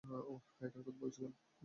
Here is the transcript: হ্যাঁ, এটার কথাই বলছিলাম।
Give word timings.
হ্যাঁ, 0.03 0.21
এটার 0.57 0.69
কথাই 0.77 0.95
বলছিলাম। 1.01 1.31